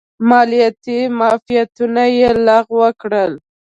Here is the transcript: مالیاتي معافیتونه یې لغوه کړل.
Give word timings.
مالیاتي 0.29 0.99
معافیتونه 1.19 2.03
یې 2.17 2.29
لغوه 2.47 2.89
کړل. 3.01 3.31